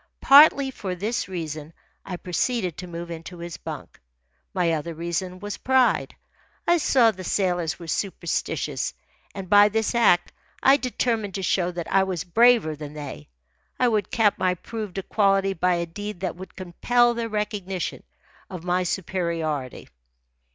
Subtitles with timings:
[0.21, 3.99] Partly for this reason I proceeded to move into his bunk.
[4.51, 6.15] My other reason was pride.
[6.67, 8.95] I saw the sailors were superstitious,
[9.35, 10.33] and by this act
[10.63, 13.29] I determined to show that I was braver than they.
[13.79, 18.01] I would cap my proved equality by a deed that would compel their recognition
[18.49, 19.87] of my superiority.